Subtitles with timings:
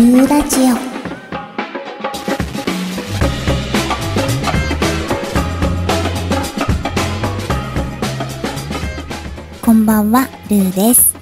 [0.00, 0.76] ーラジオ
[9.62, 11.14] こんばんは、ルーです。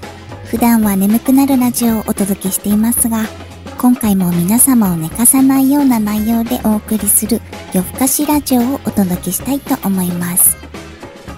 [0.45, 3.25] 普段は眠くなるラジオをお届けしていますが、
[3.79, 7.41] 今回も皆様を寝かさないような内容でお送りする
[7.75, 10.57] 夜更かしラジオをお届けしたいと思います。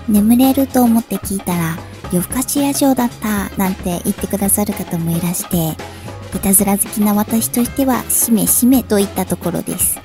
[0.09, 1.77] 眠れると思って聞いたら、
[2.13, 5.83] 夜更かしラジオだったなんて言ってくださる方もいらして、
[6.39, 10.01] いたずら好きな私としては、しめしめといったところです。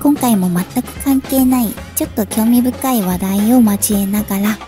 [0.00, 4.58] 今回も全く関係ない、ちょっと興味深い話題を交えながら、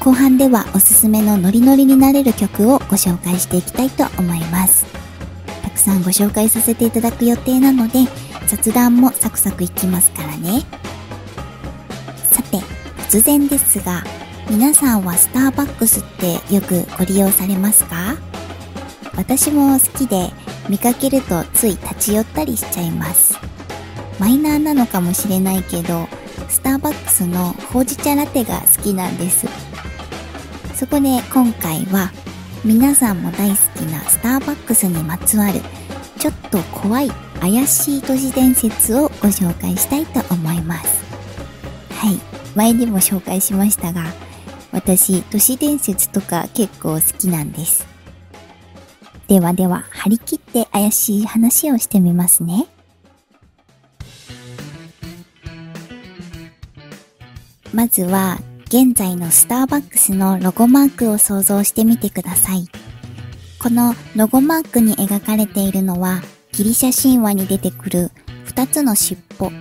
[0.00, 4.86] 後半ではおすすめのノリノリになれる曲をご紹介していきたいと思います。
[5.62, 8.06] たくさんご紹介させていただく予定なので、
[8.46, 10.62] 雑談もサクサクいきますからね。
[12.32, 12.58] さて、
[13.08, 14.04] 突然ですが、
[14.50, 18.16] 皆さんはスターバックスってよくご利用されますか？
[19.16, 20.30] 私も好きで、
[20.68, 23.38] 見かけるとつい立ち寄ったりしちゃいます。
[24.18, 26.08] マイナーなのかもしれないけど、
[26.48, 29.46] スターバックスのほうじ茶ラテが好きなんです。
[30.74, 32.10] そこで今回は
[32.64, 35.60] 皆さんも大好きなスターバックスにまつわる
[36.18, 41.02] ちょっと怖い怪しい都市伝説をご紹介したいと思います。
[41.94, 42.20] はい。
[42.54, 44.04] 前にも紹介しましたが、
[44.70, 47.91] 私、都市伝説とか結構好きなんです。
[49.28, 52.66] ではでは、張り切って怪しい話をしてみますね。
[57.72, 62.68] まずは、現在のスターバックスのロゴマークを想像してみてください。
[63.58, 68.10] このロゴマークに描かれているのは、ギリシャ神話に出てくる
[68.44, 69.52] 二つの尻尾、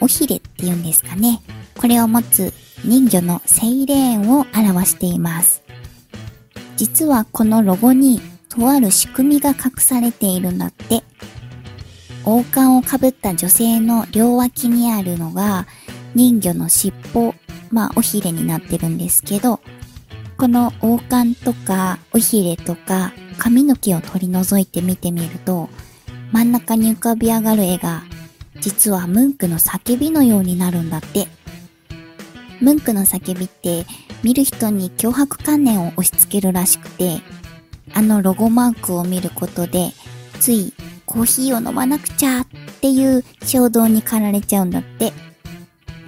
[0.00, 1.40] オヒレっていうんですかね。
[1.78, 2.52] これを持つ
[2.84, 5.62] 人魚のセイレーンを表しています。
[6.76, 8.20] 実はこのロゴに
[8.56, 11.02] とある仕組みが隠されているんだって。
[12.24, 15.66] 王冠をかぶった女性の両脇にあるのが
[16.14, 17.34] 人魚の尻尾、
[17.70, 19.60] まあおひれになってるんですけど、
[20.36, 25.68] この王冠とかおひれとか髪の毛を取り除いて見てみると、
[26.32, 28.02] 真ん中に浮かび上がる絵が
[28.60, 31.28] 実はムンクの叫びのようになるんだって。
[32.60, 33.86] ムンクの叫びって
[34.22, 37.20] 見る人に脅迫観念を押し付けるらしくて、
[37.96, 39.90] あのロゴマークを見ることで、
[40.38, 40.74] つい
[41.06, 42.46] コーヒーを飲まなくちゃっ
[42.82, 45.14] ていう衝動に駆られちゃうんだって。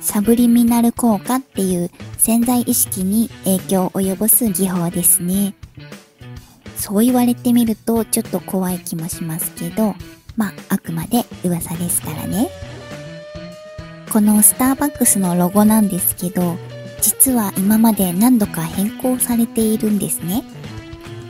[0.01, 5.55] サブリミナル効果っていう潜在意識に影響を及ぼす技法ですね。
[6.77, 9.95] そう言われてみるとちょっと怖い気もしますけど、
[10.37, 12.51] まあ、あくまで噂ですからね。
[14.13, 16.57] このスターバックスのロゴなんですけど、
[17.01, 20.45] 実は今まで何度か変更されているんですね。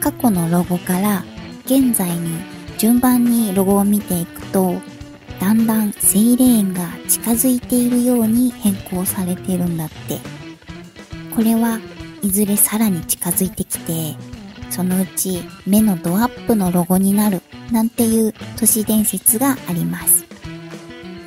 [0.01, 1.25] 過去のロゴから
[1.65, 2.39] 現在に
[2.79, 4.81] 順番にロゴを見ていくと、
[5.41, 10.19] だんだんセイレーンが近づいているように変更されてるんだって。
[11.35, 11.79] これは
[12.23, 14.17] いずれさらに近づいてきて、
[14.71, 20.25] そのうち目のドアップのロゴになるなんていう都市伝説があります。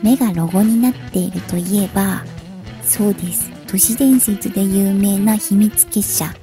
[0.01, 2.23] 目がロゴになっているといえば、
[2.83, 3.49] そうです。
[3.67, 6.33] 都市伝説で有名な秘密結社、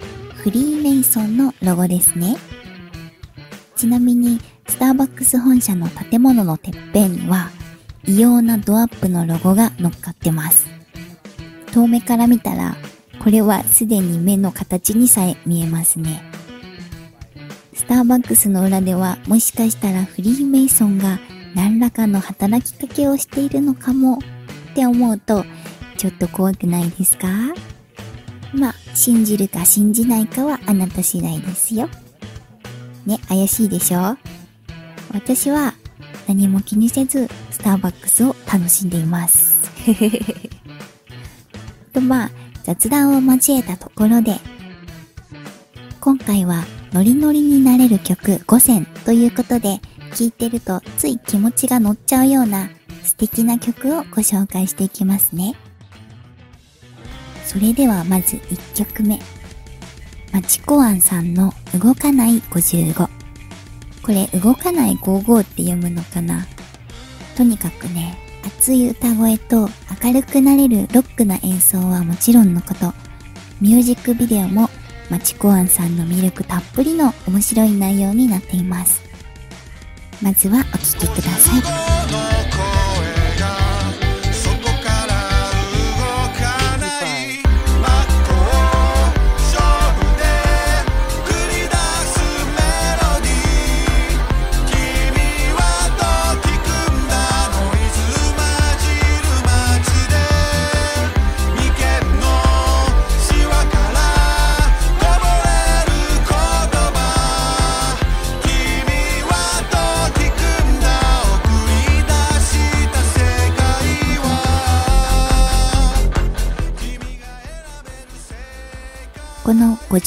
[0.48, 2.34] フリーメイソンのロゴですね。
[3.76, 7.50] ちなみに、スターバックス本社の建物のてっぺんには、
[8.06, 10.66] 異様なドアップのロゴが乗っかってます。
[11.74, 12.78] 遠目から見たら、
[13.22, 16.22] これはすでに目の形にさえ見えますね。
[17.74, 21.20] スターバックスの裏ではもしかしたらフリーメイソンが
[21.54, 24.18] 何らかの働きかけをしているのかも
[24.70, 25.44] って思うと
[25.98, 27.28] ちょっと怖くないですか？
[28.54, 31.88] まあ、信じるか信じないかはあなた次第ですよ。
[33.06, 34.16] ね、怪しいでしょ？
[35.14, 35.72] 私は
[36.26, 39.70] 何も気にせずスターバックスを楽しんでいます。
[41.94, 42.30] とまあ、
[42.64, 44.40] 雑談を交えたところで、
[46.00, 49.80] 今回はノリノリになれる曲5選ということで、
[50.12, 52.68] 聴いてるとつい気持ちが乗っちゃうような
[53.04, 55.54] 素敵な曲をご紹介していきますね。
[57.48, 59.18] それではまず1曲目。
[60.34, 62.94] マチコアンさんの動かない55。
[62.94, 63.08] こ
[64.08, 66.46] れ動かない55って読むのかな？
[67.38, 69.70] とにかくね、熱い歌声と
[70.04, 72.92] 明るくなれるロックな演奏はもちろんのこと、
[73.62, 74.68] ミュージックビデオも
[75.08, 79.00] マチコアンさんの魅力たっぷりの面白い内容になっています。
[80.20, 81.62] まずはお聴きください。「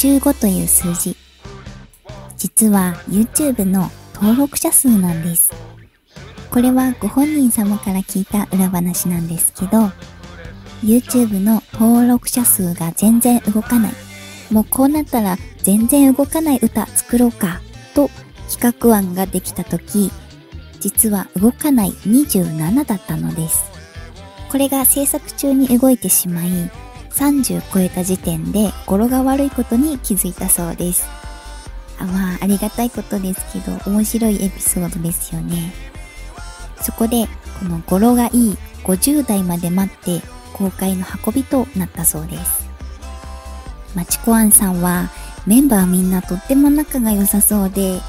[0.01, 1.15] 55という数字、
[2.35, 5.51] 実は YouTube の登録者数なんです。
[6.49, 9.91] これはご本人様から聞いた裏話なんですけど、
[10.83, 13.91] YouTube の登録者数が全然動かない。
[14.49, 17.61] もうこうなったら全然動かない歌作ろうか
[17.93, 18.09] と
[18.49, 20.09] 企画案ができた時、
[20.79, 23.65] 実は動かない27だったのです。
[24.49, 26.47] これが制作中に動いてしまい、
[27.15, 31.07] 30超えた時点で語呂が悪いことに気づいたそうです。
[31.99, 35.73] あまあ、ありがたいことですけど、面白いエピソードですよね。
[36.81, 37.27] そこで、
[37.59, 42.67] この語呂がいい50代まで待って公開の運びとなったそうです。
[43.95, 45.09] マチコアンさんは
[45.45, 47.99] メンバーみんなとっても仲が良さそうで、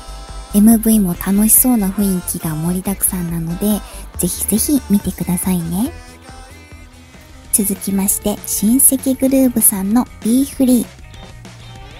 [0.54, 3.80] MV も楽しそうな雰囲気が盛りだくさんなので、
[4.18, 5.92] ぜひぜひ見てくださいね。
[7.52, 10.86] 続きまして、親戚グルーブさんの Be Free。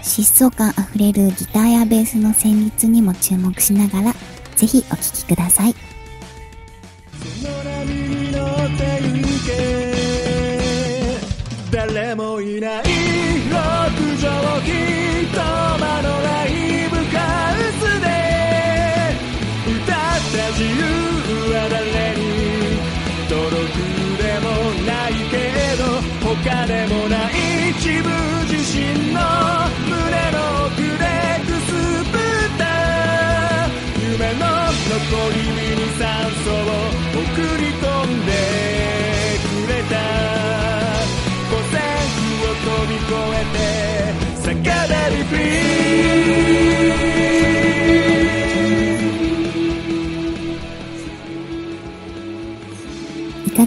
[0.02, 4.14] 疾走感あふれるギターやベースの旋律にも注目しながら、
[4.56, 5.74] ぜひお聴きください。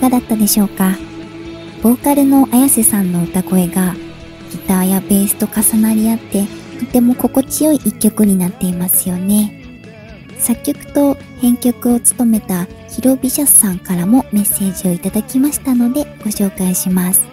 [0.06, 0.96] がだったでしょうか？
[1.82, 3.96] ボーカルの綾瀬さんの歌声が
[4.52, 6.46] ギターやベースと重なり合って
[6.80, 9.62] とても心地よい一曲になっていますよね。
[10.38, 17.24] 作曲と編曲を務めたヒロビシャスさんからもメッセージをいただきましたのでご紹介します。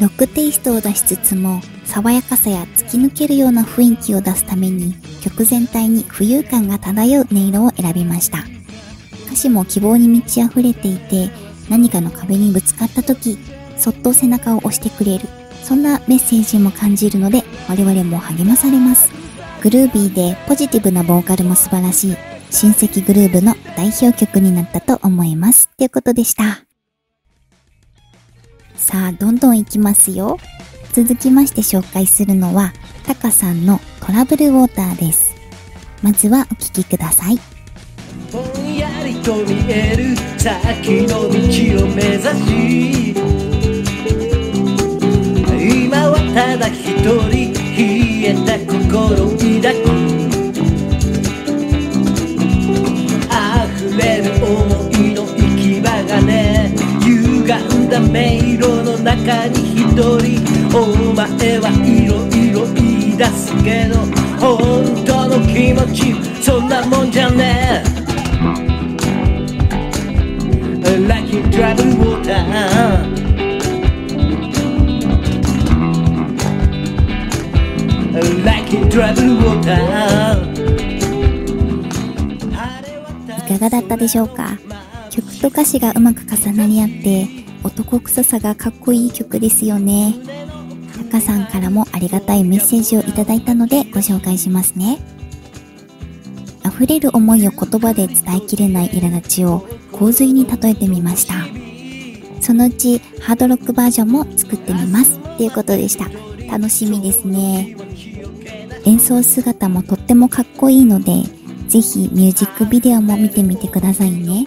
[0.00, 8.38] ロックテイストを出しつつも爽やかさや突き抜けるような雰囲気を出すために曲全体に浮遊感が漂う音色を選びました。
[9.32, 11.30] 歌詞も希望に満ち溢れていて
[11.70, 13.38] 何かの壁にぶつかった時、
[13.78, 15.26] そっと背中を押してくれる。
[15.64, 19.10] そんなメッセージも感じるので、我々も励まされます。
[19.62, 22.16] グルービーでポジティブなボーカルも素晴らしい、
[22.50, 25.70] 親戚グルーブの代表曲になったと思います。
[25.78, 26.64] ということでした。
[28.76, 30.38] さあ、どんどん行きますよ。
[30.92, 32.74] 続きまして紹介するのは、
[33.06, 35.32] タカさんのトラブルウォーターです。
[36.02, 37.38] まずはお聴きください。
[39.22, 40.16] と見える。
[40.38, 41.32] 先の道
[41.84, 43.14] を目指し。
[45.86, 46.80] 今はただ一
[47.30, 47.52] 人。
[47.74, 47.78] 冷
[48.24, 49.78] えた心抱き
[53.30, 54.50] 溢れる思
[54.90, 56.30] いの行き場がね。
[57.00, 57.08] 歪
[57.78, 59.86] んだ迷路の中に一
[60.20, 60.30] 人。
[60.76, 60.78] お
[61.14, 61.24] 前
[61.60, 62.78] はいろいろ言
[63.14, 63.92] い出すけど。
[64.42, 64.50] 本
[65.06, 67.51] 当の気持ちそんなもんじゃねえ。
[78.12, 78.80] Like い
[83.48, 84.58] かがだったでしょうか？
[85.10, 87.26] 曲と歌詞がうまく重なり合って
[87.64, 90.14] 男臭さがかっこいい曲ですよね。
[91.10, 94.98] タカさんからもありがたいメッセージをいただいたのでご紹介しますね。
[96.66, 101.34] 溢れる思いを言葉で伝えきれない苛立ちを洪水に例えてみました。
[102.42, 105.18] そのうちハードロックバージョンも作ってみます。
[105.18, 106.10] っていうことでした。
[106.52, 107.74] 楽しみですね。
[108.84, 111.22] 演奏姿もとってもかっこいいので、
[111.66, 114.44] ぜひミュージックビデオも見てみてくださいね。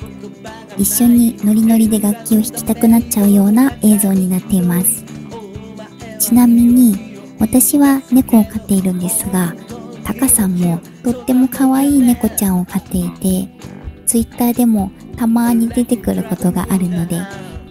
[0.77, 5.03] 一緒にノリノリで楽器を弾きたくなっちゃうような映像になっています。
[6.19, 6.95] ちなみに、
[7.39, 9.55] 私は猫を飼っているんですが、
[10.03, 13.49] タカさんもとっても可愛い猫ちゃんを飼っていて、
[14.05, 17.19] ツイッターでもたまに出てくることがあるので、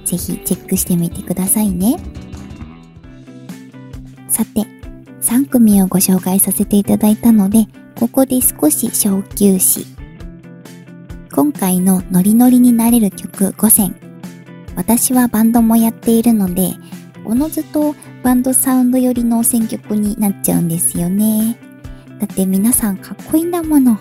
[0.05, 1.99] ぜひチェックしてみてくださいね。
[4.35, 4.63] さて、
[5.21, 9.87] 3組をご紹介させていただいたので、ここで少し小休止。
[11.33, 13.95] 今回のノリノリになれる曲5選。
[14.75, 16.73] 私はバンドもやっているので、
[17.25, 21.57] おのずとバンドサウンド寄りの選曲になっちゃうんですよね。
[22.19, 24.01] だって皆さんかっこいいんだもの。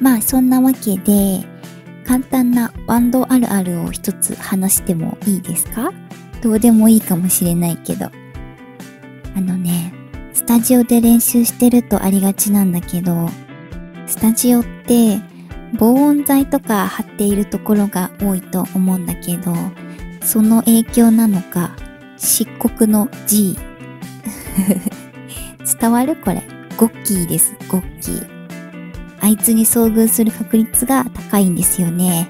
[0.00, 1.44] まあそんなわけで、
[2.06, 5.92] 簡単なバンドあるあるを一つ話してもいいですか？
[6.40, 8.10] どうでもいいかもしれないけど。
[9.36, 9.92] あのね、
[10.32, 13.28] スタジオで練習してるとありがちなんだけど、
[14.06, 15.20] スタジオって
[15.78, 19.54] 防音材とか貼っているところが多いと思うんだけど、
[20.22, 21.76] その影響なのか、
[22.16, 23.56] 漆黒の G。
[25.80, 26.42] 伝わるこれ。
[26.76, 28.26] ゴッキーです、ゴッキー。
[29.20, 32.26] あいつに遭遇する確率が高いんですよね。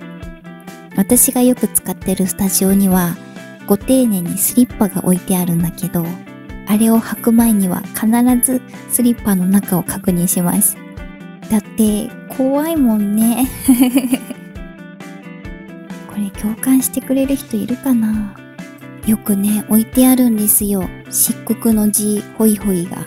[0.96, 3.16] 私がよく使ってるスタジオには、
[3.68, 6.04] ご丁寧にスリッパが置いてあるんだけど、
[6.70, 8.06] あれを履く前には必
[8.40, 10.76] ずスリッパの中を確認します。
[11.50, 13.48] だって怖いもんね。
[16.06, 18.36] これ共感してくれる人いるかな？
[19.04, 20.88] よくね、置いてあるんですよ。
[21.10, 22.98] 漆黒の字、ホイホイが。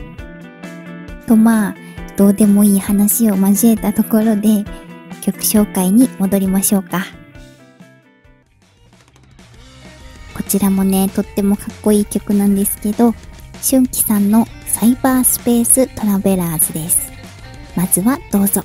[1.28, 1.74] とまあ、
[2.16, 4.64] どうでもいい話を交えたところで、
[5.20, 7.17] 曲紹介に戻りましょうか。
[10.48, 13.12] ちらもね、とってもかっこいい曲なんですけど、
[13.62, 17.12] 春季さんのサイバースペーストラベラーズです。
[17.76, 18.64] まずはどうぞ。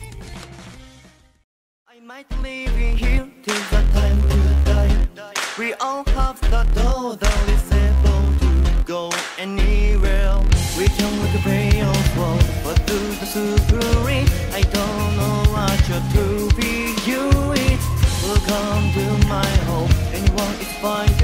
[20.83, 21.22] We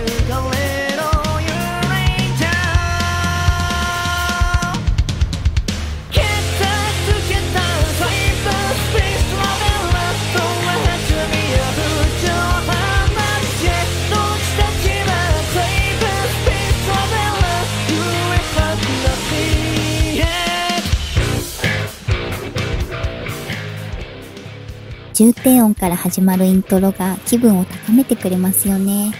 [25.19, 29.11] 重低音から始まるイントロが気分を高めてくれますよね。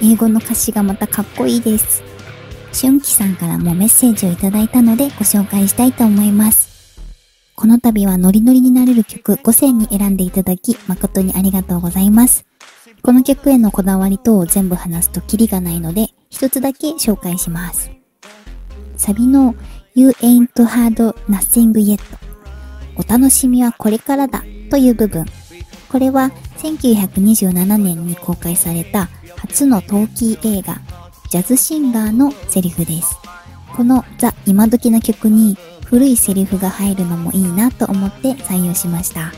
[0.00, 2.02] 英語の歌詞がまたかっこいいです。
[2.72, 6.96] 春季さんからもメッセージをいただいたのでご紹介したいと思います。
[7.54, 12.46] この度はノリノリになれる曲5選に選んでいただき誠にありがとうございます。
[13.02, 17.90] この曲へのこだわり等を全部話すとキリがないので一つだけ紹介します。
[18.96, 19.54] サビの
[19.94, 22.00] You ain't hard nothing yet
[22.96, 25.26] お楽しみはこれからだという部分
[25.92, 30.80] これは1927年に公開された初のトーキー映画、
[31.28, 33.18] ジャズシンガーのセリフです。
[33.76, 39.32] このザ・今時の曲に古いセリフが入るのもいいなと思って採用しました。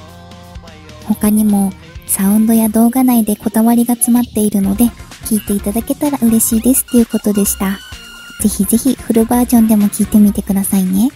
[1.08, 1.72] 他にも
[2.06, 4.86] サウンドや動画内でこだわりが詰まっているので
[5.28, 7.80] 聴いていただけたら嬉しいですっていうことでした。
[8.40, 11.10] ぜひぜひフルバージョンでも聴いてみてくださいね。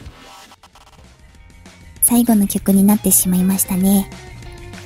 [2.03, 4.11] 最後の曲になってしまいましたね。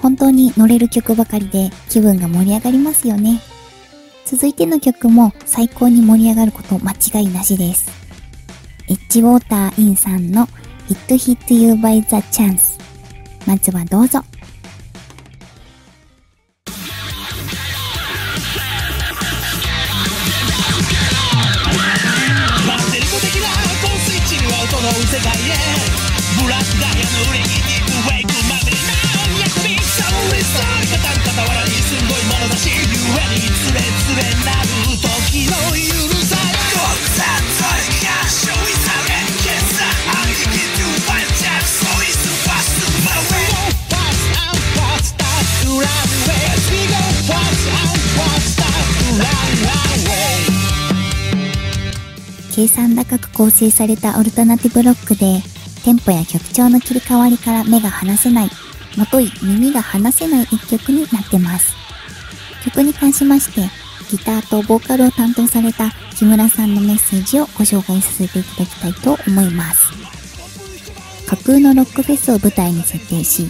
[0.02, 3.40] 本当に乗れる曲ばかりで気分が盛り上がりますよね。
[4.24, 7.88] 続いての曲も最高に盛り上がること間違いなしです。
[8.88, 10.48] エッジウォーターインさんの
[10.90, 12.80] It Hit You by the Chance
[13.46, 14.22] まずはどうぞ。
[52.62, 55.42] 計算高く構成されたオルタナティブロックで、
[55.84, 58.50] テンポや曲調の切り替わりから目が離せない、
[58.96, 61.74] もとい耳が離せない一曲になってます。
[62.64, 63.68] 曲に関しまして、
[64.12, 69.82] ギターとボーカルを担当された木村さんのメッセージをご紹介させていただきたいと思います。
[71.26, 73.48] 架空のロックフェスを舞台に設定し、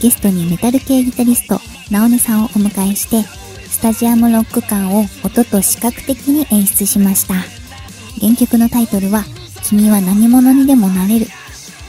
[0.00, 3.24] ゲストにメタル系ギタリスト、ナオネさんをお迎えして、
[3.68, 7.63] スタジアムロック感を音と視覚的に演出しました。
[8.24, 9.22] 原曲のタイトルは、
[9.64, 11.26] 君は何者にでもなれる。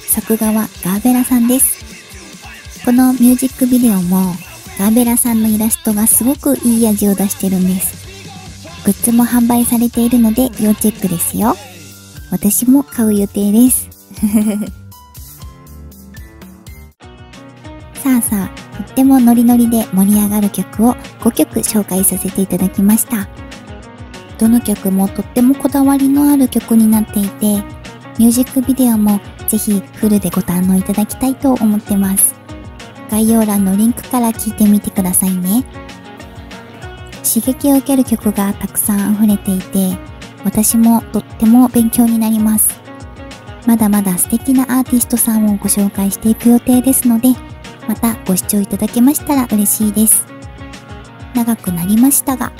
[0.09, 2.83] 作画はガーベラさんです。
[2.83, 4.33] このミュージックビデオも、
[4.77, 8.05] ガーベラさんのイラストがすごくいい味を出してるんです。
[8.83, 11.55] グッズも販売されているので要チェックですよ。
[12.31, 13.87] 私も買う予定です。
[18.03, 23.29] さあさあ、とってもノリノリで盛り上がる曲を5曲紹介させていただきました。
[24.35, 27.63] どの曲もとってもこだわりのある曲になっていて、
[28.17, 32.35] ミュージックビデオもぜひフルでご堪能いただきたいと思ってます。
[33.09, 35.63] 概要欄のリンクから聴いてみてくださいね。
[37.23, 39.97] 刺激を受ける曲がたくさん溢れていて、
[40.43, 42.79] 私もとっても勉強になります。
[43.65, 47.29] まだまだ素敵なアーティストさんをご紹介していく予定ですので、
[47.87, 50.25] またご視聴いただけましたら嬉しいです。
[51.33, 52.51] 長くなりましたが、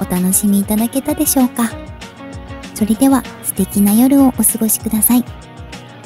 [0.00, 1.70] お楽しみいただけたでしょうか
[2.74, 5.24] それでは素敵な夜をお過ごしください。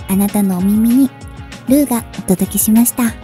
[0.09, 1.11] あなたのお耳に
[1.69, 3.24] ルーがお届けしました。